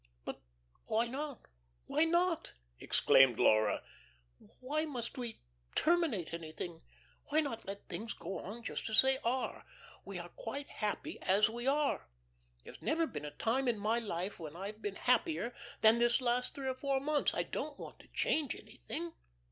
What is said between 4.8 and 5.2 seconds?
must